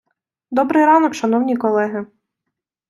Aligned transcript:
Добрий 0.51 0.85
ранок, 0.85 1.15
шановні 1.15 1.57
колеги! 1.57 2.05